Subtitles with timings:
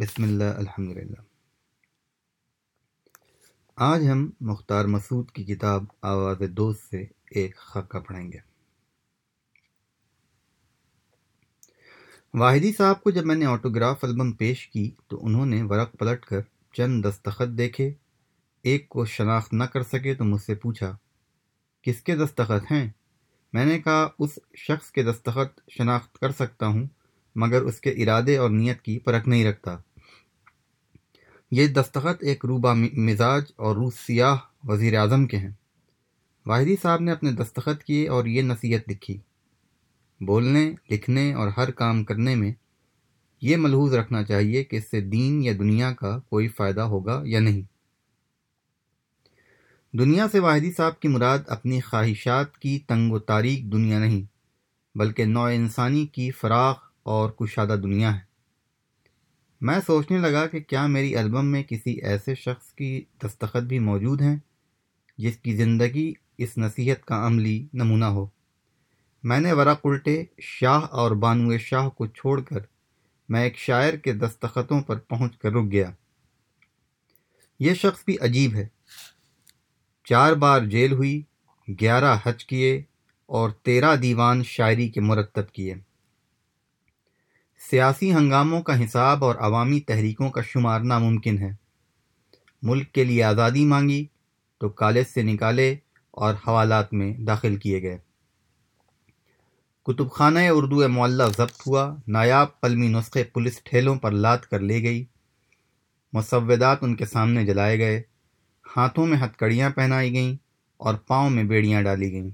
[0.00, 1.22] بسم اللہ، الحمد للہ۔
[3.76, 8.38] آج ہم مختار مسعود کی کتاب آواز دوست سے ایک خاکہ پڑھیں گے۔
[12.34, 16.26] واحدی صاحب کو جب میں نے آٹوگراف البم پیش کی تو انہوں نے ورق پلٹ
[16.26, 16.40] کر
[16.72, 17.92] چند دستخط دیکھے۔
[18.62, 20.96] ایک کو شناخت نہ کر سکے تو مجھ سے پوچھا،
[21.82, 22.90] کس کے دستخط ہیں؟
[23.52, 26.86] میں نے کہا، اس شخص کے دستخط شناخت کر سکتا ہوں
[27.34, 29.76] مگر اس کے ارادے اور نیت کی پرکھ نہیں رکھتا۔
[31.50, 35.50] یہ دستخط ایک روبہ مزاج اور روس سیاہ وزیر اعظم کے ہیں۔
[36.46, 39.18] واحدی صاحب نے اپنے دستخط کیے اور یہ نصیحت لکھی۔
[40.20, 42.52] بولنے، لکھنے اور ہر کام کرنے میں
[43.40, 47.40] یہ ملحوظ رکھنا چاہیے کہ اس سے دین یا دنیا کا کوئی فائدہ ہوگا یا
[47.40, 47.62] نہیں۔
[49.96, 54.22] دنیا سے واحدی صاحب کی مراد اپنی خواہشات کی تنگ و تاریخ دنیا نہیں،
[54.98, 58.20] بلکہ نو انسانی کی فراخ اور کشادہ دنیا ہے۔
[59.60, 64.22] میں سوچنے لگا کہ کیا میری البم میں کسی ایسے شخص کی دستخط بھی موجود
[64.22, 64.36] ہیں
[65.18, 68.26] جس کی زندگی اس نصیحت کا عملی نمونہ ہو۔
[69.22, 72.58] میں نے ورق الٹے شاہ اور بانو شاہ کو چھوڑ کر
[73.28, 75.90] میں ایک شاعر کے دستخطوں پر پہنچ کر رک گیا۔
[77.60, 78.68] یہ شخص بھی عجیب ہے۔
[80.04, 81.22] چار بار جیل ہوئی،
[81.80, 82.82] گیارہ حج کیے
[83.26, 85.74] اور تیرہ دیوان شاعری کے مرتب کیے۔
[87.74, 91.50] سیاسی ہنگاموں کا حساب اور عوامی تحریکوں کا شمار ناممکن ہے۔
[92.62, 94.06] ملک کے لیے آزادی مانگی
[94.58, 95.76] تو کالج سے نکالے
[96.10, 97.98] اور حوالات میں داخل کیے گئے۔
[99.84, 104.82] کتب خانہ اردو معلّہ ضبط ہوا، نایاب پلمی نسخے پولیس ٹھیلوں پر لاد کر لے
[104.82, 105.04] گئی۔
[106.12, 108.02] مسودات ان کے سامنے جلائے گئے۔
[108.76, 110.36] ہاتھوں میں ہتھ کڑیاں پہنائی گئیں
[110.76, 112.30] اور پاؤں میں بیڑیاں ڈالی گئیں۔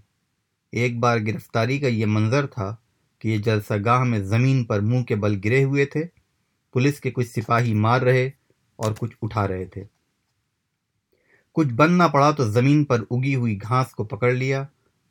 [0.72, 2.76] ایک بار گرفتاری کا یہ منظر تھا
[3.20, 6.04] کہ یہ جلسہ گاہ میں زمین پر منہ کے بل گرے ہوئے تھے،
[6.72, 8.30] پولیس کے کچھ سپاہی مار رہے
[8.76, 9.84] اور کچھ اٹھا رہے تھے۔
[11.52, 14.62] کچھ بند نہ پڑا تو زمین پر اگی ہوئی گھاس کو پکڑ لیا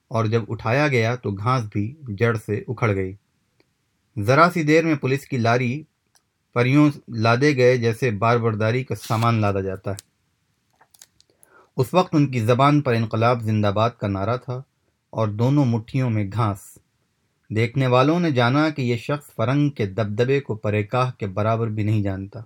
[0.08, 3.16] اور جب اٹھایا گیا تو گھاس بھی جڑ سے اکھڑ گئی۔
[4.20, 5.84] ذرا سی دیر میں پولیس کی لاری
[6.54, 10.10] پریوں لادے گئے جیسے بار برداری کا سامان لادا جاتا ہے۔
[11.78, 14.62] اس وقت ان کی زبان پر انقلاب زندہ باد کا نعرہ تھا
[15.10, 16.78] اور دونوں مٹھیوں میں گھاس۔
[17.50, 21.84] دیکھنے والوں نے جانا کہ یہ شخص فرنگ کے دبدبے کو پریکاہ کے برابر بھی
[21.84, 22.40] نہیں جانتا۔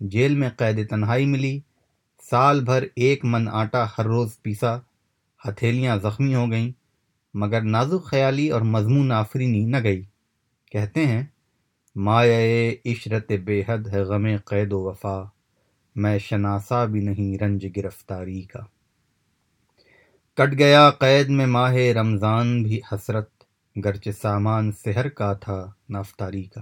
[0.00, 1.60] جیل میں قید تنہائی ملی،
[2.30, 4.76] سال بھر ایک من آٹا ہر روز پیسا،
[5.48, 6.72] ہتھیلیاں زخمی ہو گئیں،
[7.34, 10.02] مگر نازک خیالی اور مضمون آفرینی نہ گئی۔
[10.72, 11.22] کہتے ہیں
[11.96, 15.22] مایا عشرت بے حد ہے غم قید و وفا،
[15.96, 18.60] میں شناسا بھی نہیں رنج گرفتاری کا۔
[20.36, 23.41] کٹ گیا قید میں ماہ رمضان بھی حسرت
[23.76, 26.60] گرچہ سامان سحر کا تھا نافتاری کا۔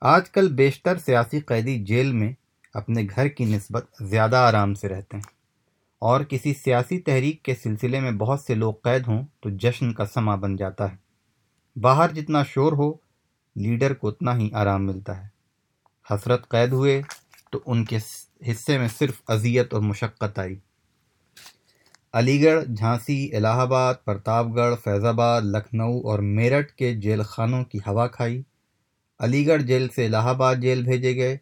[0.00, 2.32] آج کل بیشتر سیاسی قیدی جیل میں
[2.74, 5.24] اپنے گھر کی نسبت زیادہ آرام سے رہتے ہیں۔
[5.98, 10.06] اور کسی سیاسی تحریک کے سلسلے میں بہت سے لوگ قید ہوں تو جشن کا
[10.06, 10.96] سما بن جاتا ہے۔
[11.78, 12.92] باہر جتنا شور ہو،
[13.56, 15.28] لیڈر کو اتنا ہی آرام ملتا ہے۔
[16.10, 17.02] حسرت قید ہوئے
[17.50, 17.96] تو ان کے
[18.50, 20.56] حصے میں صرف اذیت اور مشقت آئی۔
[22.14, 27.64] علی گڑھ، جھانسی، الہ آباد پرتاپ گڑھ، فیض آباد، لکھنؤ اور میرٹھ کے جیل خانوں
[27.64, 28.42] کی ہوا کھائی۔
[29.18, 31.36] علی گڑھ جیل سے الہ آباد جیل بھیجے گئے،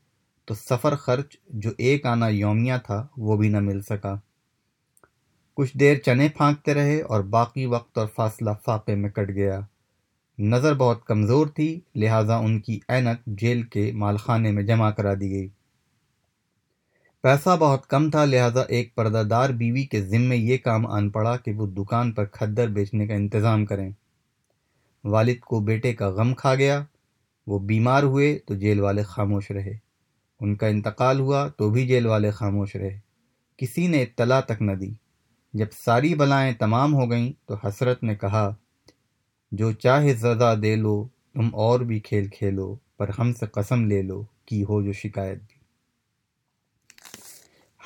[0.45, 4.15] تو سفر خرچ جو ایک آنا یومیہ تھا، وہ بھی نہ مل سکا۔
[5.55, 9.61] کچھ دیر چنے پھانکتے رہے اور باقی وقت اور فاصلہ فاقے میں کٹ گیا۔
[10.39, 15.31] نظر بہت کمزور تھی، لہٰذا ان کی اینک جیل کے مالخانے میں جمع کرا دی
[15.31, 15.49] گئی۔
[17.23, 21.37] پیسہ بہت کم تھا، لہذا ایک پردہ دار بیوی کے ذمے یہ کام آن پڑا
[21.37, 23.91] کہ وہ دکان پر کھدر بیچنے کا انتظام کریں۔
[25.05, 26.85] والد کو بیٹے کا غم کھا گیا،
[27.47, 29.77] وہ بیمار ہوئے تو جیل والے خاموش رہے۔
[30.41, 32.99] ان کا انتقال ہوا تو بھی جیل والے خاموش رہے۔
[33.57, 34.93] کسی نے اطلاع تک نہ دی۔
[35.55, 38.55] جب ساری بلائیں تمام ہو گئیں تو حسرت نے کہا،
[39.53, 44.03] جو چاہے زدہ دے لو، تم اور بھی کھیل کھیلو، پر ہم سے قسم لے
[44.03, 45.60] لو، کی ہو جو شکایت دی۔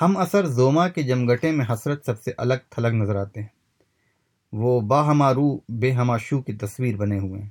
[0.01, 3.49] ہم اثر زوما کے جمگٹے میں حسرت سب سے الگ تھلگ نظر آتے ہیں۔
[4.53, 7.49] وہ با ہمارو بے ہماشو کی تصویر بنے ہوئے ہیں۔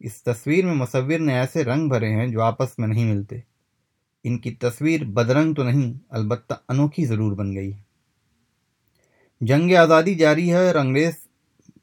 [0.00, 3.38] اس تصویر میں مصور نے ایسے رنگ بھرے ہیں جو آپس میں نہیں ملتے۔
[4.24, 7.82] ان کی تصویر بدرنگ تو نہیں، البتہ انوکھی ضرور بن گئی ہے۔
[9.40, 11.14] جنگ آزادی جاری ہے اور انگریز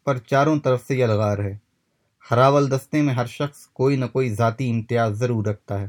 [0.03, 1.57] پر چاروں طرف سے یہ لغار ہے
[2.31, 5.87] ہراول دستے میں ہر شخص کوئی نہ کوئی ذاتی امتیاز ضرور رکھتا ہے۔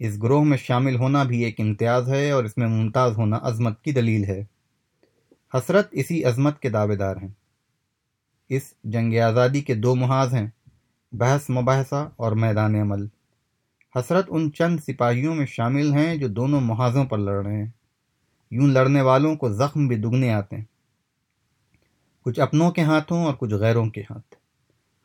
[0.00, 3.82] اس گروہ میں شامل ہونا بھی ایک امتیاز ہے اور اس میں ممتاز ہونا عظمت
[3.82, 4.44] کی دلیل ہے۔
[5.54, 7.28] حسرت اسی عظمت کے دعوے دار ہیں۔
[8.48, 10.46] اس جنگ آزادی کے دو محاذ ہیں،
[11.12, 13.06] بحث مباحثہ اور میدان عمل۔
[13.96, 17.70] حسرت ان چند سپاہیوں میں شامل ہیں جو دونوں محاذوں پر لڑ رہے ہیں۔
[18.50, 20.64] یوں لڑنے والوں کو زخم بھی دگنے آتے ہیں۔
[22.24, 24.34] کچھ اپنوں کے ہاتھوں اور کچھ غیروں کے ہاتھ۔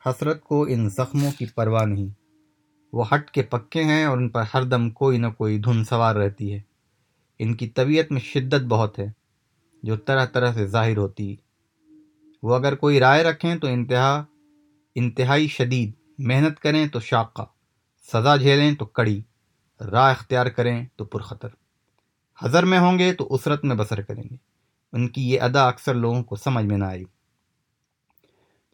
[0.08, 2.25] حسرت کو ان زخموں کی پرواہ نہیں۔
[2.96, 6.16] وہ ہٹ کے پکے ہیں اور ان پر ہر دم کوئی نہ کوئی دھن سوار
[6.16, 6.60] رہتی ہے۔
[7.40, 9.08] ان کی طبیعت میں شدت بہت ہے،
[9.84, 11.36] جو طرح طرح سے ظاہر ہوتی۔
[12.44, 14.24] وہ اگر کوئی رائے رکھیں تو انتہا،
[14.96, 17.42] انتہائی شدید۔ محنت کریں تو شاقہ،
[18.14, 19.22] سزا جھیلیں تو کڑی۔
[19.92, 21.50] راہ اختیار کریں تو پرخطر۔
[22.42, 24.36] حضر میں ہوں گے تو اسرت میں بسر کریں گے۔
[24.94, 27.04] ان کی یہ ادا اکثر لوگوں کو سمجھ میں نہ آئی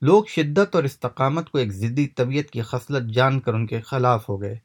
[0.04, 4.30] لوگ شدت اور استقامت کو ایک ضدی طبیعت کی خصلت جان کر ان کے خلاف
[4.30, 4.56] ہو گئے۔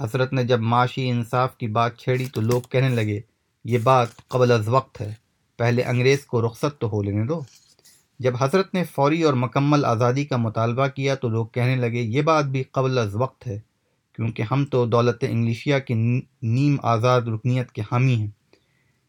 [0.00, 3.20] حضرت نے جب معاشی انصاف کی بات چھیڑی تو لوگ کہنے لگے،
[3.64, 5.14] یہ بات قبل از وقت ہے،
[5.56, 7.40] پہلے انگریز کو رخصت تو ہو لینے دو۔
[8.18, 12.22] جب حضرت نے فوری اور مکمل آزادی کا مطالبہ کیا تو لوگ کہنے لگے، یہ
[12.22, 13.60] بات بھی قبل از وقت ہے،
[14.12, 18.30] کیونکہ ہم تو دولت انگلیشیا کی نیم آزاد رکنیت کے حامی ہیں۔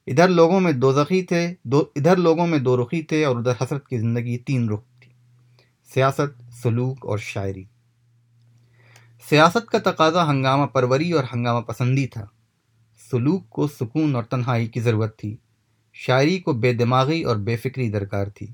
[0.08, 3.52] ادھر لوگوں میں دو زخی تھے، دو، ادھر لوگوں میں دو رخی تھے اور ادھر
[3.64, 4.80] حسرت کی زندگی تین رخ
[5.94, 7.64] سیاست، سلوک اور شاعری۔
[9.30, 12.26] سیاست کا تقاضا ہنگامہ پروری اور ہنگامہ پسندی تھا۔
[13.12, 15.38] سلوک کو سکون اور تنہائی کی ضرورت تھی۔
[15.94, 18.48] شاعری کو بے دماغی اور بے فکری درکار تھی۔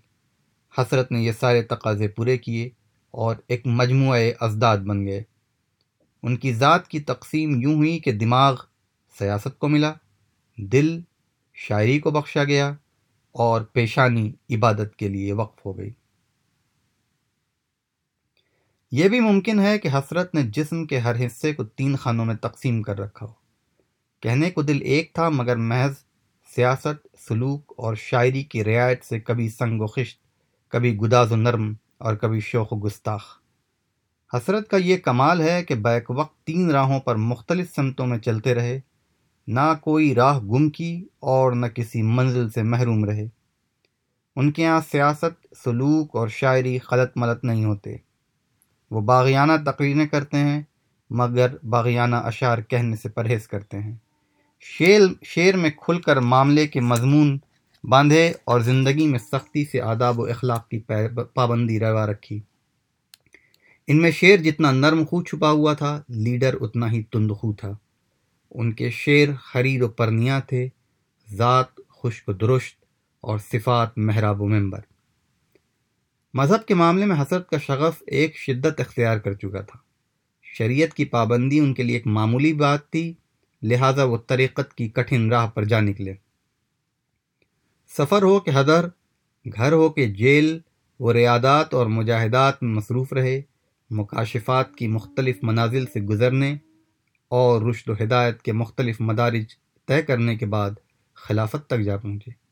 [0.77, 2.69] حسرت نے یہ سارے تقاضے پورے کیے
[3.11, 5.23] اور ایک مجموعہ ازداد بن گئے۔
[6.23, 8.61] ان کی ذات کی تقسیم یوں ہوئی کہ دماغ
[9.19, 9.93] سیاست کو ملا،
[10.57, 10.99] دل
[11.53, 12.73] شاعری کو بخشا گیا
[13.31, 15.91] اور پیشانی عبادت کے لیے وقف ہو گئی۔
[18.95, 22.35] یہ بھی ممکن ہے کہ حسرت نے جسم کے ہر حصے کو تین خانوں میں
[22.35, 23.31] تقسیم کر رکھا ہو۔
[24.19, 25.93] کہنے کو دل ایک تھا، مگر محض
[26.55, 30.19] سیاست، سلوک اور شاعری کی رعایت سے کبھی سنگ و خشت،
[30.69, 33.23] کبھی گداز و نرم اور کبھی شوق و گستاخ۔
[34.33, 38.55] حسرت کا یہ کمال ہے کہ بیک وقت تین راہوں پر مختلف سمتوں میں چلتے
[38.55, 38.79] رہے۔
[39.47, 43.27] نہ کوئی راہ گم کی اور نہ کسی منزل سے محروم رہے۔
[44.35, 48.04] ان کے یہاں سیاست، سلوک اور شاعری خلط ملت نہیں ہوتے۔
[48.91, 50.61] وہ باغیانہ تقریریں کرتے ہیں،
[51.09, 53.95] مگر باغیانہ اشعار کہنے سے پرہیز کرتے ہیں۔
[54.61, 57.37] شیر شعر میں کھل کر معاملے کے مضمون
[57.83, 60.79] باندھے اور زندگی میں سختی سے آداب و اخلاق کی
[61.33, 62.39] پابندی روا رکھی۔
[63.87, 67.71] ان میں شعر جتنا نرم خو چھپا ہوا تھا، لیڈر اتنا ہی تند خو تھا۔
[68.51, 70.67] ان کے شعر خریر و پرنیاں تھے،
[71.33, 72.83] ذات خشک و درست
[73.21, 74.79] اور صفات محراب و ممبر
[76.37, 79.79] مذہب کے معاملے میں حسرت کا شغف ایک شدت اختیار کر چکا تھا۔
[80.43, 83.13] شریعت کی پابندی ان کے لیے ایک معمولی بات تھی،
[83.61, 86.13] لہذا وہ طریقت کی کٹھن راہ پر جا نکلے۔
[87.97, 88.87] سفر ہو کہ حدر
[89.45, 90.59] گھر ہو کہ جیل،
[90.99, 93.41] وہ ریادات اور مجاہدات میں مصروف رہے،
[93.89, 96.55] مکاشفات کی مختلف منازل سے گزرنے
[97.27, 99.45] اور رشد و ہدایت کے مختلف مدارج
[99.87, 100.71] طے کرنے کے بعد
[101.13, 102.44] خلافت تک جا پہنچے۔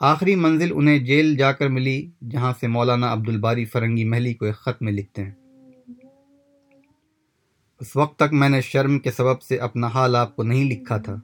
[0.00, 4.44] آخری منزل انہیں جیل جا کر ملی، جہاں سے مولانا عبد الباری فرنگی محلی کو
[4.44, 5.30] ایک خط میں لکھتے ہیں۔
[7.80, 10.96] اس وقت تک میں نے شرم کے سبب سے اپنا حال آپ کو نہیں لکھا
[10.96, 11.16] تھا،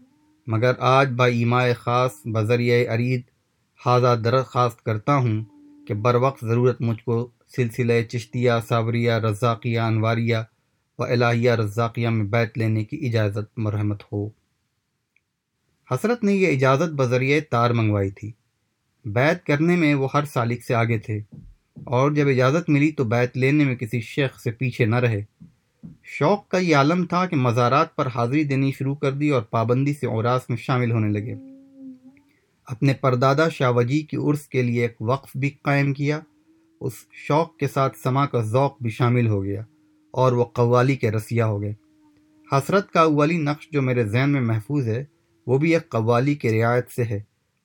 [0.47, 3.23] مگر آج با ایمائے خاص بذریعہ ارید
[3.87, 5.45] حاضہ درخواست کرتا ہوں
[5.87, 10.37] کہ بر وقت ضرورت مجھ کو سلسلہ چشتیہ ساوریہ رزاقیہ، انواریہ
[10.99, 14.29] و الہیہ رزاقیہ میں بیت لینے کی اجازت مرحمت ہو۔
[15.91, 18.33] حسرت نے یہ اجازت بذریعہ تار منگوائی تھی۔
[19.07, 21.19] بیت کرنے میں وہ ہر سالک سے آگے تھے،
[21.77, 25.23] اور جب اجازت ملی تو بیت لینے میں کسی شیخ سے پیچھے نہ رہے۔
[26.09, 29.93] شوق کا یہ عالم تھا کہ مزارات پر حاضری دینی شروع کر دی اور پابندی
[29.93, 31.35] سے اوراس میں شامل ہونے لگے۔
[32.69, 36.21] اپنے پردادا شاہ وجی کی عرس کے لیے ایک وقف بھی قائم کیا،
[36.81, 36.95] اس
[37.27, 39.63] شوق کے ساتھ سما کا ذوق بھی شامل ہو گیا،
[40.15, 41.73] اور وہ قوالی کے رسیہ ہو گئے۔
[42.47, 45.05] حسرت کا اولی نقش جو میرے ذہن میں محفوظ ہے،
[45.47, 47.21] وہ بھی ایک قوالی کے رعایت سے ہے۔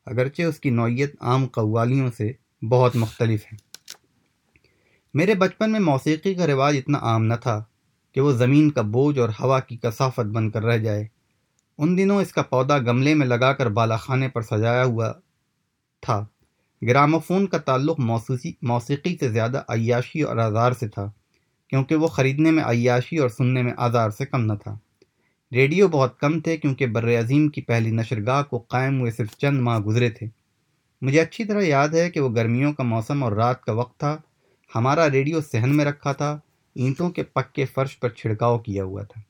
[0.06, 2.32] اگرچہ اس کی نوعیت عام قوالیوں سے
[2.70, 3.58] بہت مختلف ہے۔
[5.14, 7.64] میرے بچپن میں موسیقی کا رواج اتنا عام نہ تھا
[8.12, 11.08] کہ وہ زمین کا بوجھ اور ہوا کی کثافت بن کر رہ جائے۔
[11.78, 15.14] ان دنوں اس کا پودا گملے میں لگا کر بالا خانے پر سجایا ہوا
[16.02, 16.26] تھا۔
[16.88, 21.12] گراموفون کا تعلق موسیقی موسیقی سے زیادہ عیاشی اور آزار سے تھا،
[21.68, 24.78] کیونکہ وہ خریدنے میں عیاشی اور سننے میں آزار سے کم نہ تھا۔
[25.52, 29.62] ریڈیو بہت کم تھے کیونکہ بر عظیم کی پہلی نشرگاہ کو قائم ہوئے صرف چند
[29.62, 30.28] ماہ گزرے تھے۔
[31.02, 34.18] مجھے اچھی طرح یاد ہے کہ وہ گرمیوں کا موسم اور رات کا وقت تھا۔
[34.76, 36.40] ہمارا ریڈیو صحن میں رکھا تھا،
[36.76, 39.22] اینٹوں کے پکے فرش پر چھڑکاؤ کیا ہوا تھا۔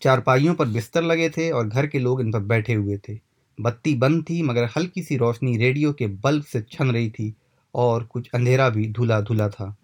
[0.00, 3.16] چارپائیوں پر بستر لگے تھے اور گھر کے لوگ ان پر بیٹھے ہوئے تھے۔
[3.58, 7.32] بتی بند تھی مگر ہلکی سی روشنی ریڈیو کے بلب سے چھن رہی تھی
[7.72, 9.74] اور کچھ اندھیرا بھی دھلا دھلا تھا۔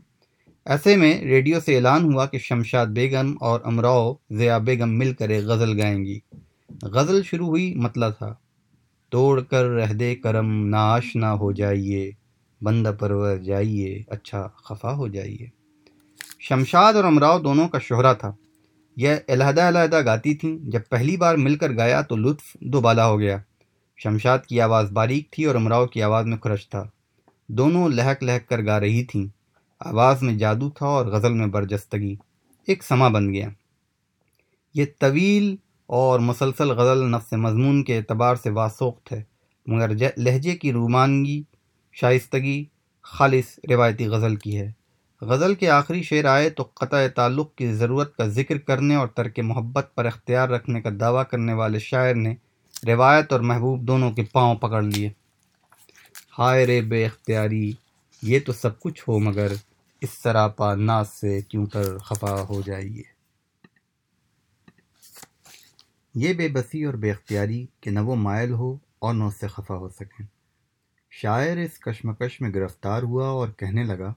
[0.67, 5.29] ایسے میں ریڈیو سے اعلان ہوا کہ شمشاد بیگم اور امراؤ ضیا بیگم مل کر
[5.29, 6.19] ایک غزل گائیں گی۔
[6.83, 8.35] غزل شروع ہوئی مطلب تھا۔
[9.11, 12.11] توڑ کر رہ دے کرم، ناش نہ ہو جائیے۔
[12.62, 15.47] بندہ پرور جائیے اچھا خفا ہو جائیے۔
[16.38, 18.33] شمشاد اور امراؤ دونوں کا شہرا تھا۔
[18.97, 23.07] یہ علیحدہ علیحدہ گاتی تھیں۔ جب پہلی بار مل کر گایا تو لطف دو بالا
[23.07, 23.38] ہو گیا۔
[23.97, 26.88] شمشاد کی آواز باریک تھی اور امراؤ کی آواز میں خرش تھا۔
[27.49, 29.39] دونوں لہک لہک کر گا رہی تھیں۔
[29.80, 32.16] آواز میں جادو تھا اور غزل میں برجستگی
[32.66, 33.49] ایک سما بن گیا۔
[34.75, 35.56] یہ طویل
[35.87, 39.22] اور مسلسل غزل نفس مضمون کے اعتبار سے واسوخت ہے،
[39.66, 41.42] مگر لہجے کی رومانگی،
[41.92, 42.64] شائستگی
[43.02, 44.72] خالص روایتی غزل کی ہے۔
[45.20, 49.38] غزل کے آخری شعر آئے تو قطع تعلق کی ضرورت کا ذکر کرنے اور ترک
[49.38, 52.34] محبت پر اختیار رکھنے کا دعویٰ کرنے والے شاعر نے
[52.87, 55.10] روایت اور محبوب دونوں کے پاؤں پکڑ لیے۔
[56.38, 57.72] ہائے رے بے اختیاری،
[58.22, 59.52] یہ تو سب کچھ ہو مگر
[60.00, 63.02] اس سراپا ناز سے کیوں کر خفا ہو جائیے؟
[66.14, 69.47] یہ بے بسی اور بے اختیاری کہ نہ وہ مائل ہو اور نہ اس سے
[69.47, 70.26] خفا ہو سکیں۔
[71.11, 74.12] شاعر اس کشمکش میں گرفتار ہوا اور کہنے لگا،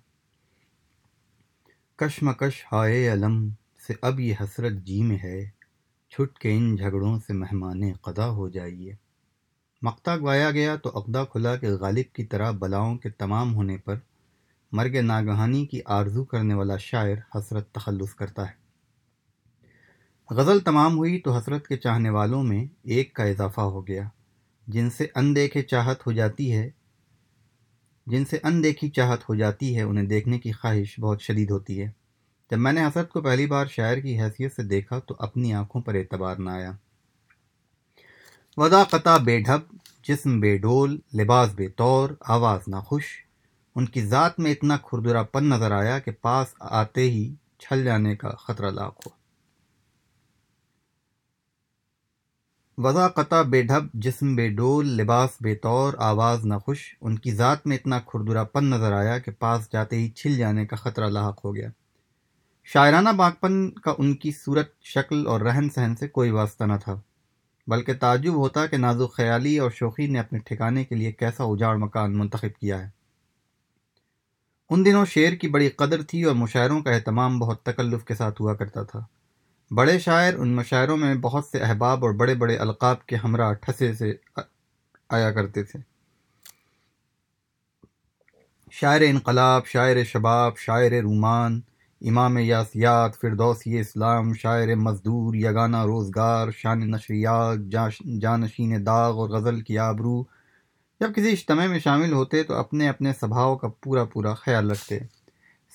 [1.95, 3.49] کشمکش ہائے علم
[3.87, 5.49] سے اب یہ حسرت جی میں ہے،
[6.09, 8.93] چھٹ کے ان جھگڑوں سے مہمان قدا ہو جائیے۔
[9.81, 13.95] مقتا گوایا گیا تو اقدا کھلا کہ غالب کی طرح بلاؤں کے تمام ہونے پر
[14.73, 18.63] مرگ ناگہانی کی آرزو کرنے والا شاعر حسرت تخلص کرتا ہے۔
[20.29, 24.09] غزل تمام ہوئی تو حسرت کے چاہنے والوں میں ایک کا اضافہ ہو گیا۔
[24.67, 26.69] جن سے اندیکھے چاہت ہو جاتی ہے،
[28.07, 31.91] جن سے اندیکھی چاہت ہو جاتی ہے، انہیں دیکھنے کی خواہش بہت شدید ہوتی ہے۔
[32.51, 35.81] جب میں نے حسرت کو پہلی بار شاعر کی حیثیت سے دیکھا تو اپنی آنکھوں
[35.81, 36.71] پر اعتبار نہ آیا۔
[38.57, 43.22] ودا قطع بے ڈھب، جسم بے ڈول لباس بے طور، آواز نہ خوش
[43.75, 48.15] ان کی ذات میں اتنا کھردرا پن نظر آیا کہ پاس آتے ہی چھل جانے
[48.15, 49.23] کا خطرہ لاکھ ہو
[52.77, 57.31] وضا قطع بے ڈھب، جسم بے ڈول، لباس بے طور، آواز نہ خوش، ان کی
[57.31, 61.09] ذات میں اتنا کھردرا پن نظر آیا کہ پاس جاتے ہی چھل جانے کا خطرہ
[61.09, 61.69] لاحق ہو گیا۔
[62.63, 67.01] شاعرانہ باغپن کا ان کی صورت، شکل اور رہن سہن سے کوئی واسطہ نہ تھا،
[67.67, 71.77] بلکہ تعجب ہوتا کہ نازک خیالی اور شوخی نے اپنے ٹھکانے کے لیے کیسا اجاڑ
[71.77, 73.02] مکان منتخب کیا ہے۔
[74.73, 78.41] ان دنوں شعر کی بڑی قدر تھی اور مشاعروں کا اہتمام بہت تکلف کے ساتھ
[78.41, 78.99] ہوا کرتا تھا۔
[79.71, 83.93] بڑے شاعر ان مشاعروں میں بہت سے احباب اور بڑے بڑے القاب کے ہمراہ ٹھسے
[83.93, 84.13] سے
[85.09, 85.79] آیا کرتے تھے۔
[88.71, 91.61] شاعر انقلاب، شاعر شباب، شاعر رومان،
[92.01, 97.57] امام یاسیات فردوسی اسلام، شاعر مزدور، یگانہ روزگار، شان نشریات
[98.21, 100.23] جانشین داغ اور غزل کی آبرو
[101.03, 104.99] جب کسی اجتماع میں شامل ہوتے تو اپنے اپنے سبھاؤں کا پورا پورا خیال رکھتے۔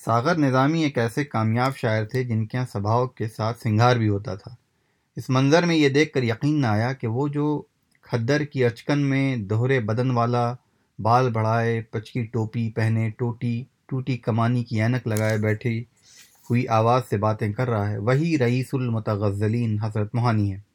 [0.05, 4.09] ساغر نظامی ایک ایسے کامیاب شاعر تھے جن کے یہاں سبھاؤ کے ساتھ سنگھار بھی
[4.09, 4.55] ہوتا تھا۔
[5.17, 7.63] اس منظر میں یہ دیکھ کر یقین نہ آیا کہ وہ جو
[8.03, 10.55] کھدر کی اچکن میں دوہرے بدن والا،
[10.99, 15.85] بال بڑھائے، پچکی ٹوپی پہنے، ٹوٹی ٹوٹی کمانی کی اینک لگائے بیٹھی
[16.51, 20.68] ہوئی آواز سے باتیں کر رہا ہے، وہی رئیس المتغزلین حضرت موہانی ہے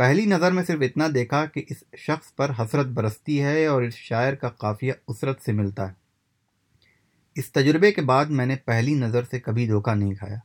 [0.00, 3.94] پہلی نظر میں صرف اتنا دیکھا کہ اس شخص پر حسرت برستی ہے اور اس
[3.94, 5.92] شاعر کا قافیہ اسرت سے ملتا ہے۔
[7.34, 10.36] اس تجربے کے بعد میں نے پہلی نظر سے کبھی دھوکہ نہیں کھایا،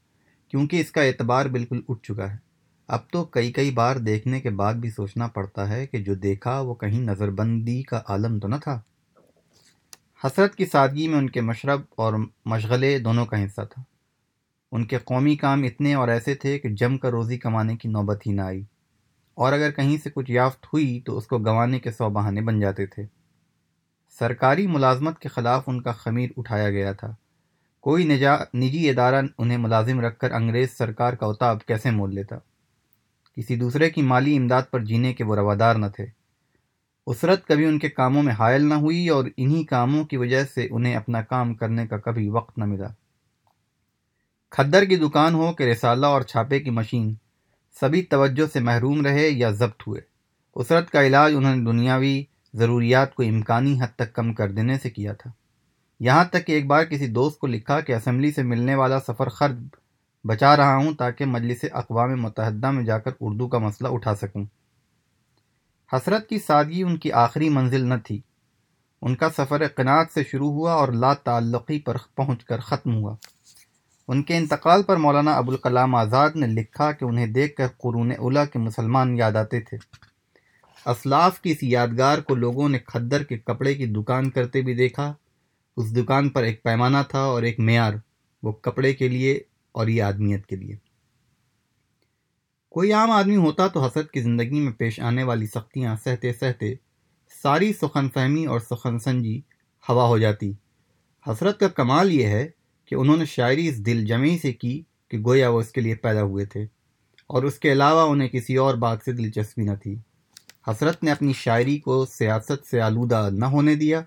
[0.50, 2.38] کیونکہ اس کا اعتبار بالکل اٹھ چکا ہے۔
[2.88, 6.60] اب تو کئی کئی بار دیکھنے کے بعد بھی سوچنا پڑتا ہے کہ جو دیکھا
[6.60, 8.82] وہ کہیں نظر بندی کا عالم تو نہ تھا۔
[10.24, 12.14] حسرت کی سادگی میں ان کے مشرب اور
[12.46, 13.82] مشغلے دونوں کا حصہ تھا۔
[14.72, 18.28] ان کے قومی کام اتنے اور ایسے تھے کہ جم کر روزی کمانے کی نوبت
[18.28, 18.64] ہی نہ آئی۔
[19.36, 22.60] اور اگر کہیں سے کچھ یافت ہوئی تو اس کو گنوانے کے سو بہانے بن
[22.60, 23.06] جاتے تھے۔
[24.20, 27.16] سرکاری ملازمت کے خلاف ان کا خمیر اٹھایا گیا تھا۔
[27.80, 32.36] کوئی نجا، نجی ادارہ انہیں ملازم رکھ کر انگریز سرکار کا اتاب کیسے مول لیتا؟
[33.36, 36.06] کسی دوسرے کی مالی امداد پر جینے کے وہ روادار نہ تھے۔
[37.08, 40.68] اسرت کبھی ان کے کاموں میں حائل نہ ہوئی اور انہی کاموں کی وجہ سے
[40.72, 42.88] انہیں اپنا کام کرنے کا کبھی وقت نہ ملا۔
[44.50, 47.14] کھدر کی دکان ہو کہ رسالہ اور چھاپے کی مشین۔
[47.80, 50.02] سبھی توجہ سے محروم رہے یا ضبط ہوئے۔
[50.56, 54.90] اسرت کا علاج انہوں نے دنیاوی ضروریات کو امکانی حد تک کم کر دینے سے
[54.90, 55.32] کیا تھا۔
[56.00, 59.30] یہاں تک کہ ایک بار کسی دوست کو لکھا کہ اسمبلی سے ملنے والا سفر
[59.30, 59.56] خرچ
[60.28, 64.46] بچا رہا ہوں تاکہ مجلس اقوام متحدہ میں جا کر اردو کا مسئلہ اٹھا سکوں۔
[65.94, 68.22] حسرت کی سادگی ان کی آخری منزل نہ تھی۔
[69.02, 73.16] ان کا سفر قناعت سے شروع ہوا اور لا تعلقی پر پہنچ کر ختم ہوا۔
[74.08, 78.46] ان کے انتقال پر مولانا ابوالکلام آزاد نے لکھا کہ انہیں دیکھ کر قرون اولا
[78.46, 79.78] کے مسلمان یاد آتے تھے۔
[80.86, 85.14] اسلاف کی اس یادگار کو لوگوں نے کھدر کے کپڑے کی دکان کرتے بھی دیکھا۔
[85.78, 87.94] اس دکان پر ایک پیمانہ تھا اور ایک معیار،
[88.44, 89.40] وہ کپڑے کے لیے
[89.72, 90.76] اور یہ آدمیت کے لیے۔
[92.70, 96.74] کوئی عام آدمی ہوتا تو حسرت کی زندگی میں پیش آنے والی سختیاں سہتے سہتے
[97.44, 99.42] ساری سخن فہمی اور سخن سنجی
[99.90, 100.54] ہوا ہو جاتی۔
[101.28, 102.48] حسرت کا کمال یہ ہے
[102.86, 105.96] کہ انہوں نے شاعری اس دل جمعی سے کی کہ گویا وہ اس کے لیے
[105.96, 106.64] پیدا ہوئے تھے،
[107.30, 109.96] اور اس کے علاوہ انہیں کسی اور بات سے دلچسپی نہ تھی۔
[110.68, 114.02] حسرت نے اپنی شاعری کو سیاست سے آلودہ نہ ہونے دیا،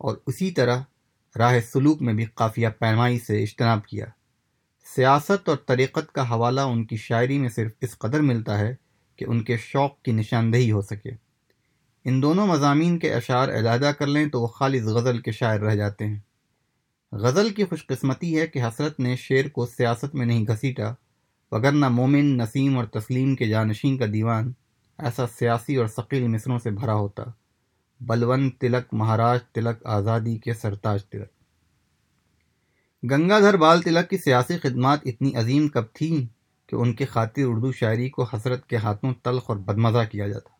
[0.00, 0.82] اور اسی طرح
[1.36, 4.06] راہ سلوک میں بھی قافیہ پیمائی سے اجتناب کیا۔
[4.86, 8.74] سیاست اور طریقت کا حوالہ ان کی شاعری میں صرف اس قدر ملتا ہے
[9.18, 11.10] کہ ان کے شوق کی نشاندہی ہو سکے۔
[12.04, 15.74] ان دونوں مضامین کے اشعار علیحدہ کر لیں تو وہ خالص غزل کے شاعر رہ
[15.74, 16.18] جاتے ہیں۔
[17.16, 20.94] غزل کی خوش قسمتی ہے کہ حسرت نے شعر کو سیاست میں نہیں گھسیٹا
[21.52, 24.52] وگرنہ مومن نسیم اور تسلیم کے جانشین کا دیوان
[24.98, 27.22] ایسا سیاسی اور ثقیل مصروں سے بھرا ہوتا۔
[28.00, 31.28] بلون تلک، مہاراج تلک، آزادی کے سرتاج تلک۔
[33.10, 36.26] گنگا دھر بال تلک کی سیاسی خدمات اتنی عظیم کب تھیں
[36.66, 40.50] کہ ان کے خاطر اردو شاعری کو حسرت کے ہاتھوں تلخ اور بدمزہ کیا جاتا۔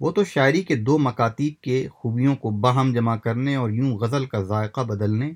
[0.00, 4.26] وہ تو شاعری کے دو مکاتیب کے خوبیوں کو باہم جمع کرنے اور یوں غزل
[4.26, 5.32] کا ذائقہ بدلنے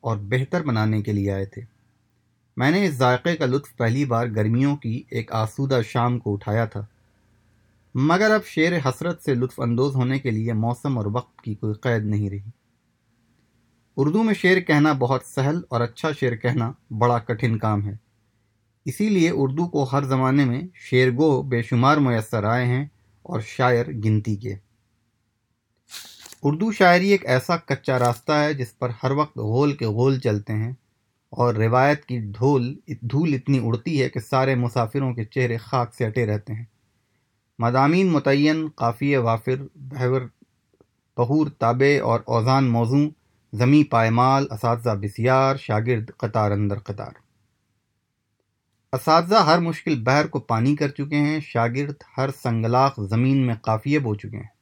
[0.00, 1.62] اور بہتر بنانے کے لیے آئے تھے۔
[2.56, 6.64] میں نے اس ذائقے کا لطف پہلی بار گرمیوں کی ایک آسودہ شام کو اٹھایا
[6.64, 6.86] تھا۔
[7.94, 11.74] مگر اب شعر حسرت سے لطف اندوز ہونے کے لیے موسم اور وقت کی کوئی
[11.74, 12.50] قید نہیں رہی۔
[13.96, 17.92] اردو میں شعر کہنا بہت سہل اور اچھا شعر کہنا بڑا کٹھن کام ہے۔
[18.84, 22.86] اسی لیے اردو کو ہر زمانے میں شعر گو بے شمار میسر آئے ہیں
[23.22, 24.54] اور شاعر گنتی کے۔
[26.42, 30.52] اردو شاعری ایک ایسا کچا راستہ ہے جس پر ہر وقت غول کے غول چلتے
[30.52, 30.72] ہیں
[31.30, 36.06] اور روایت کی دھول دھول اتنی اڑتی ہے کہ سارے مسافروں کے چہرے خاک سے
[36.06, 36.64] اٹے رہتے ہیں۔
[37.58, 40.20] مضامین متعین قافی وافر، بہور
[41.16, 43.08] بہور تابع اور اوزان موضوع
[43.52, 47.12] زمیں پائمال، اساتذہ بسیار، شاگرد قطار اندر قطار۔
[48.92, 53.98] اساتذہ ہر مشکل بحر کو پانی کر چکے ہیں، شاگرد ہر سنگلاخ زمین میں قافیے
[53.98, 54.57] بو چکے ہیں۔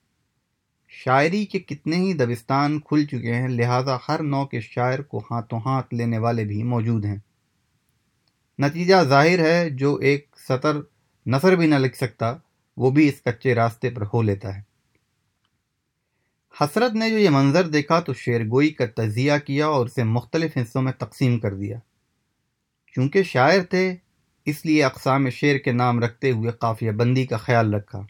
[0.89, 5.61] شاعری کے کتنے ہی دبستان کھل چکے ہیں، لہٰذا ہر نو کے شاعر کو ہاتھوں
[5.61, 7.17] ہاتھ لینے والے بھی موجود ہیں۔
[8.59, 10.77] نتیجہ ظاہر ہے، جو ایک سطر
[11.27, 12.37] نثر بھی نہ لکھ سکتا،
[12.77, 14.63] وہ بھی اس کچے راستے پر ہو لیتا ہے۔
[16.61, 20.57] حسرت نے جو یہ منظر دیکھا، تو شعر گوئی کا تجزیہ کیا اور اسے مختلف
[20.57, 21.79] حصوں میں تقسیم کر دیا۔
[22.93, 23.97] چونکہ شاعر تھے،
[24.45, 28.07] اس لیے اقسام شعر کے نام رکھتے ہوئے قافیہ بندی کا خیال رکھا۔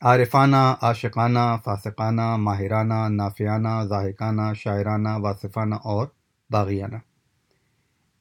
[0.00, 6.06] عارفانہ، عاشقانہ، فاسقانہ، ماہرانہ نافیانہ ذاہقانہ شاعرانہ، واصفانہ اور
[6.50, 6.96] باغیانہ۔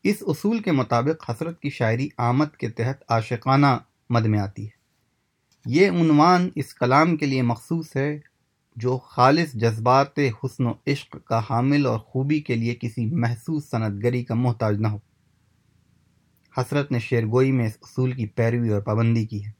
[0.03, 3.77] اس اصول کے مطابق حسرت کی شاعری آمد کے تحت عاشقانہ
[4.09, 4.69] مد میں آتی ہے۔
[5.65, 8.19] یہ عنوان اس کلام کے لیے مخصوص ہے
[8.75, 13.91] جو خالص جذبات حسن و عشق کا حامل اور خوبی کے لیے کسی محسوس صنعت
[14.03, 14.97] گری کا محتاج نہ ہو۔
[16.57, 19.56] حسرت نے شیرگوئی میں اس اصول کی پیروی اور پابندی کی ہے۔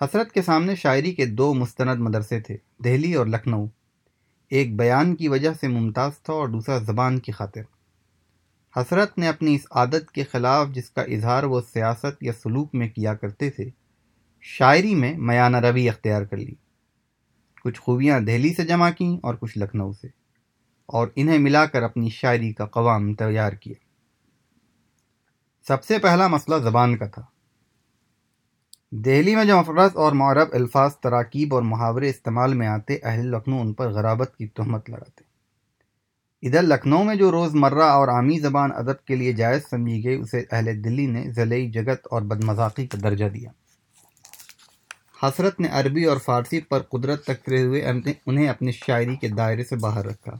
[0.00, 3.66] حسرت کے سامنے شاعری کے دو مستند مدرسے تھے، دہلی اور لکھنؤ۔
[4.50, 7.62] ایک بیان کی وجہ سے ممتاز تھا اور دوسرا زبان کی خاطر۔
[8.76, 12.88] حسرت نے اپنی اس عادت کے خلاف جس کا اظہار وہ سیاست یا سلوک میں
[12.88, 13.68] کیا کرتے تھے،
[14.42, 16.54] شاعری میں میانہ روی اختیار کر لی۔
[17.64, 20.08] کچھ خوبیاں دہلی سے جمع کیں اور کچھ لکھنؤ سے،
[20.86, 23.74] اور انہیں ملا کر اپنی شاعری کا قوام تیار کیا۔
[25.66, 27.22] سب سے پہلا مسئلہ زبان کا تھا۔
[28.92, 33.60] دہلی میں جو مفرت اور معرب الفاظ تراکیب اور محاورے استعمال میں آتے، اہل لکھنؤ
[33.60, 35.24] ان پر غرابت کی تہمت لگاتے۔
[36.42, 40.14] ادھر لکھنؤ میں جو روز مرہ اور عامی زبان ادب کے لیے جائز سمجھی گئی،
[40.14, 43.50] اسے اہل دلی نے ضلعی جگت اور بدمذاقی کا درجہ دیا۔
[45.22, 47.86] حسرت نے عربی اور فارسی پر قدرت تکتے ہوئے
[48.26, 50.32] انہیں اپنی شاعری کے دائرے سے باہر رکھا۔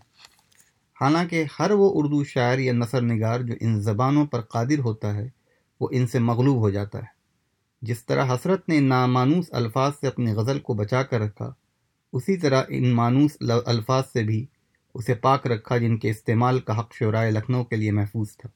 [1.00, 5.28] حالانکہ ہر وہ اردو شاعر یا نثر نگار جو ان زبانوں پر قادر ہوتا ہے،
[5.80, 7.19] وہ ان سے مغلوب ہو جاتا ہے۔
[7.82, 11.52] جس طرح حسرت نے نامانوس الفاظ سے اپنی غزل کو بچا کر رکھا،
[12.12, 14.46] اسی طرح ان مانوس الفاظ سے بھی
[14.94, 18.48] اسے پاک رکھا جن کے استعمال کا حق شعرائے لکھنؤ کے لیے محفوظ تھا۔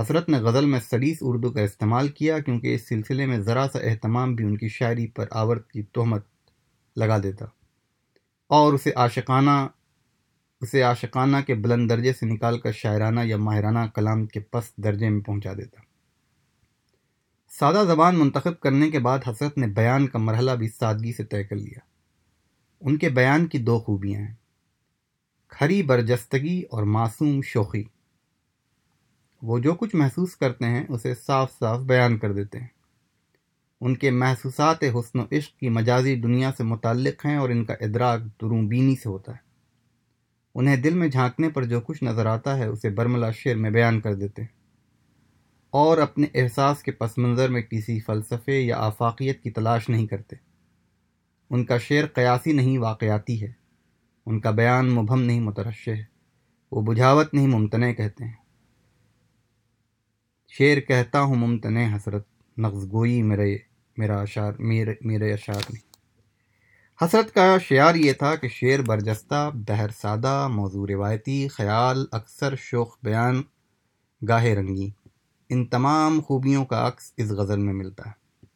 [0.00, 3.78] حسرت نے غزل میں سڑیس اردو کا استعمال کیا کیونکہ اس سلسلے میں ذرا سا
[3.78, 6.26] اہتمام بھی ان کی شاعری پر آورت کی تہمت
[6.96, 7.44] لگا دیتا۔
[8.48, 9.66] اور اسے عاشقانہ
[10.60, 15.08] اسے عاشقانہ کے بلند درجے سے نکال کر شاعرانہ یا ماہرانہ کلام کے پس درجے
[15.08, 15.87] میں پہنچا دیتا۔
[17.48, 21.44] سادہ زبان منتخب کرنے کے بعد حسرت نے بیان کا مرحلہ بھی سادگی سے طے
[21.44, 21.78] کر لیا۔
[22.80, 24.34] ان کے بیان کی دو خوبیاں ہیں۔
[25.48, 27.84] کھری برجستگی اور معصوم شوخی۔
[29.42, 32.66] وہ جو کچھ محسوس کرتے ہیں اسے صاف صاف بیان کر دیتے ہیں۔
[33.80, 37.74] ان کے محسوسات حسن و عشق کی مجازی دنیا سے متعلق ہیں اور ان کا
[37.80, 39.48] ادراک دروں بینی سے ہوتا ہے۔
[40.54, 44.00] انہیں دل میں جھانکنے پر جو کچھ نظر آتا ہے اسے برملا شعر میں بیان
[44.00, 44.57] کر دیتے ہیں۔
[45.70, 50.36] اور اپنے احساس کے پس منظر میں کسی فلسفے یا آفاقیت کی تلاش نہیں کرتے۔
[51.50, 53.52] ان کا شعر قیاسی نہیں، واقعاتی ہے۔
[54.26, 56.04] ان کا بیان مبہم نہیں مترشع ہے۔
[56.72, 58.32] وہ بجھاوت نہیں، ممتنع کہتے ہیں۔
[60.48, 62.26] شعر کہتا ہوں، ممتنع حسرت،
[62.56, 63.58] نغز گوئی میرے،
[63.96, 65.88] میرا اشار میرے میرے اشار نہیں
[67.04, 72.98] حسرت کا شعار یہ تھا کہ شعر برجستہ بہر سادہ، موضوع روایتی، خیال، اکثر شوق
[73.02, 73.42] بیان،
[74.28, 74.90] گاہے رنگی
[75.50, 78.46] ان تمام خوبیوں کا عکس اس غزل میں ملتا ہے۔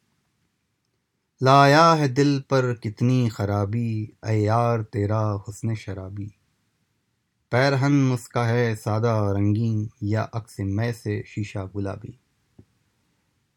[1.41, 6.27] لایا ہے دل پر کتنی خرابی، اے یار تیرا حسن شرابی۔
[7.49, 12.11] پیرہن مسکا ہے سادہ رنگین، یا عکس میں سے شیشہ گلابی۔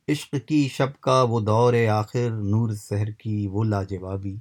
[0.08, 4.36] عشق کی شب کا وہ دور آخر، نور سحر کی وہ لاجوابی۔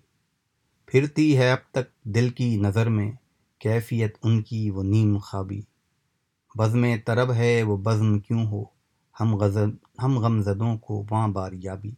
[0.86, 3.12] پھرتی ہے اب تک دل کی نظر میں،
[3.60, 5.62] کیفیت ان کی وہ نیم خوابی۔
[6.58, 8.75] بزم طرب ہے وہ بزم کیوں ہو؟
[9.20, 9.72] ہم غزل،
[10.04, 11.92] ہم غم زدوں کو وہاں بار یابی۔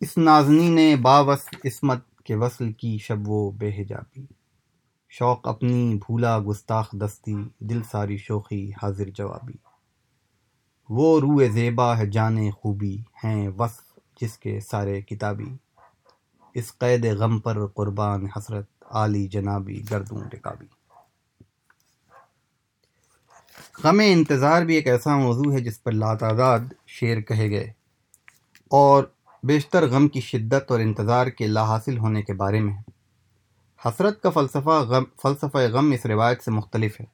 [0.00, 4.26] اس نازنی نے باوس عصمت کے وصل کی شب و بے حجابی۔
[5.08, 9.52] شوق اپنی بھولا گستاخ دستی، دل ساری شوخی حاضر جوابی۔
[10.88, 15.56] وہ روئے زیبا ہے جانے خوبی، ہیں وصف جس کے سارے کتابی۔
[16.54, 20.77] اس قید غم پر قربان حسرت، عالی جنابی گردوں رکابی۔
[23.84, 27.70] غم انتظار بھی ایک ایسا موضوع ہے جس پر لاتعداد شعر کہے گئے
[28.68, 29.04] اور
[29.42, 32.74] بیشتر غم کی شدت اور انتظار کے لا حاصل ہونے کے بارے میں
[33.86, 37.06] حسرت کا فلسفہ غم فلسفہ غم اس روایت سے مختلف ہے۔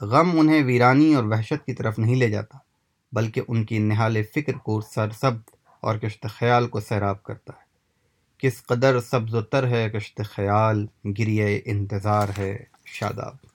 [0.00, 2.58] غم انہیں ویرانی اور وحشت کی طرف نہیں لے جاتا،
[3.12, 7.70] بلکہ ان کی نہال فکر کو سرسبد اور کشت خیال کو سیراب کرتا ہے۔
[8.38, 10.86] کس قدر سبز و تر ہے، کشت خیال
[11.18, 13.49] گریے انتظار ہے، شاداب۔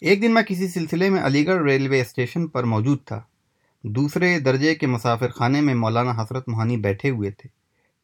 [0.00, 3.20] ایک دن میں کسی سلسلے میں علی گڑھ ریلوے اسٹیشن پر موجود تھا۔
[3.82, 7.48] دوسرے درجے کے مسافر خانے میں مولانا حضرت موہانی بیٹھے ہوئے تھے۔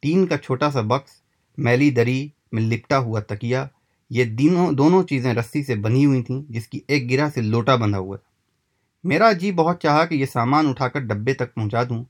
[0.00, 1.10] ٹین کا چھوٹا سا بکس،
[1.58, 3.66] میلی دری میں لپٹا ہوا تکیا
[4.10, 7.76] یہ دینوں، دونوں چیزیں رسی سے بنی ہوئی تھیں، جس کی ایک گرہ سے لوٹا
[7.76, 8.30] بندھا ہوا تھا۔
[9.04, 12.04] میرا جی بہت چاہا کہ یہ سامان اٹھا کر ڈبے تک پہنچا دوں،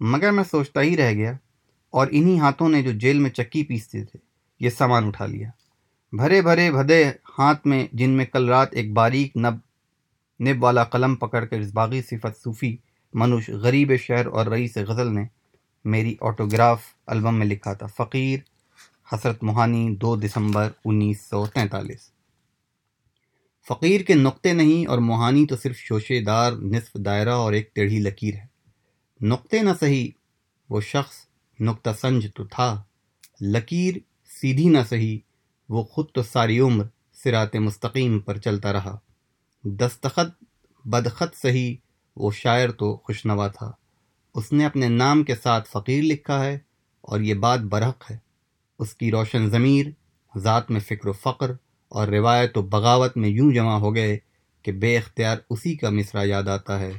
[0.00, 1.32] مگر میں سوچتا ہی رہ گیا
[1.90, 4.18] اور انہی ہاتھوں نے جو جیل میں چکی پیستے تھے،
[4.60, 5.50] یہ سامان اٹھا لیا۔
[6.12, 9.54] بھرے بھرے بھدے ہاتھ میں، جن میں کل رات ایک باریک نب
[10.40, 12.76] نب والا قلم پکڑ کر اس باغی صفت صوفی
[13.14, 15.24] منوش غریب شہر اور رئیس غزل نے
[15.84, 18.38] میری آٹوگراف البم میں لکھا تھا، فقیر
[19.12, 22.10] حسرت موہانی، دو دسمبر انیس سو تینتالیس۔
[23.68, 27.98] فقیر کے نقطے نہیں اور موہانی تو صرف شوشے دار، نصف دائرہ اور ایک ٹیڑھی
[27.98, 28.46] لکیر ہے۔
[29.20, 30.08] نقطے نہ صحیح،
[30.70, 31.16] وہ شخص
[31.60, 32.82] نقطہ سنج تو تھا،
[33.40, 35.18] لکیر سیدھی نہ صحیح۔
[35.68, 38.98] وہ خود تو ساری عمر سرات مستقیم پر چلتا رہا۔
[39.64, 40.44] دستخط،
[40.84, 41.76] بدخط سہی
[42.16, 43.72] وہ شاعر تو خوشنوا تھا۔
[44.34, 46.58] اس نے اپنے نام کے ساتھ فقیر لکھا ہے
[47.00, 48.16] اور یہ بات برحق ہے۔
[48.78, 49.86] اس کی روشن ضمیر،
[50.38, 51.50] ذات میں فکر و فقر
[51.88, 54.18] اور روایت و بغاوت میں یوں جمع ہو گئے
[54.62, 56.92] کہ بے اختیار اسی کا مصرع یاد آتا ہے۔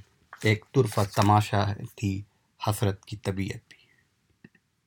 [0.43, 2.21] ایک طرفہ تماشا تھی
[2.67, 3.66] حسرت کی طبیعت۔